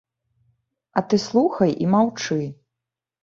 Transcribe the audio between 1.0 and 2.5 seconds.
А ты слухай і маўчы.